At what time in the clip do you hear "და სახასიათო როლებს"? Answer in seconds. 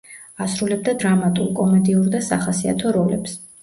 2.19-3.43